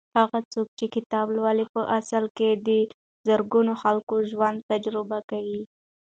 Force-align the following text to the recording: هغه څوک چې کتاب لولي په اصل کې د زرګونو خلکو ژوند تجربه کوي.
هغه 0.19 0.39
څوک 0.53 0.67
چې 0.79 0.85
کتاب 0.95 1.25
لولي 1.37 1.65
په 1.73 1.81
اصل 1.99 2.23
کې 2.37 2.49
د 2.67 2.69
زرګونو 3.27 3.73
خلکو 3.83 4.15
ژوند 4.29 4.57
تجربه 4.71 5.19
کوي. 5.29 5.61